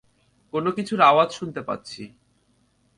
[0.53, 2.03] কোনোকিছুর আওয়াজ শুনতে পাচ্ছি।